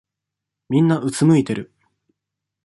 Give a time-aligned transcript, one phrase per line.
[0.67, 1.71] みんなうつむいてる。